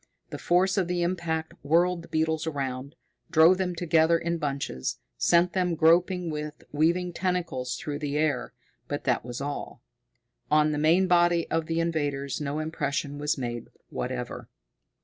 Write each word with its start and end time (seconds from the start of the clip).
The 0.31 0.39
force 0.39 0.77
of 0.79 0.87
the 0.87 1.03
impact 1.03 1.53
whirled 1.61 2.01
the 2.01 2.07
beetles 2.07 2.47
around, 2.47 2.95
drove 3.29 3.59
them 3.59 3.75
together 3.75 4.17
in 4.17 4.39
bunches, 4.39 4.97
sent 5.15 5.53
them 5.53 5.75
groping 5.75 6.31
with 6.31 6.63
weaving 6.71 7.13
tentacles 7.13 7.75
through 7.77 7.99
the 7.99 8.17
air 8.17 8.51
but 8.87 9.03
that 9.03 9.23
was 9.23 9.41
all. 9.41 9.83
On 10.49 10.71
the 10.71 10.79
main 10.79 11.05
body 11.07 11.47
of 11.51 11.67
the 11.67 11.79
invaders 11.79 12.41
no 12.41 12.57
impression 12.57 13.19
was 13.19 13.37
made 13.37 13.67
whatever. 13.89 14.49